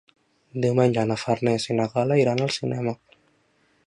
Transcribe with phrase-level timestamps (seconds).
[0.63, 2.95] Diumenge na Farners i na Gal·la iran al cinema.